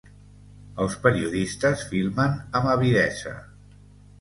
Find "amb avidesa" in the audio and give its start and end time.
2.61-3.37